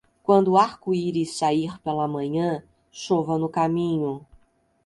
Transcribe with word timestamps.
Quando 0.23 0.47
o 0.53 0.57
arco-íris 0.57 1.35
sair 1.37 1.77
pela 1.81 2.07
manhã, 2.07 2.63
chova 2.91 3.37
no 3.37 3.47
caminho. 3.47 4.25